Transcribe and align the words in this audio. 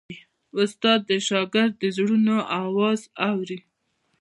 استاد 0.61 0.99
د 1.09 1.11
شاګرد 1.27 1.73
د 1.81 1.83
زړونو 1.95 2.35
آواز 2.63 2.99
اوري. 3.29 3.59